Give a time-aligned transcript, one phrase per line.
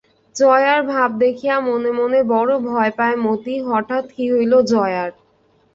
[0.35, 5.09] জয়ার ভাব দেখিয়া মনে মনে বড় ভয় পায় মতি, হঠাৎ কী হইল জয়ার?